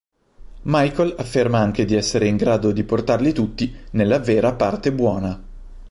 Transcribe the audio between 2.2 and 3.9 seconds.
in grado di portarli tutti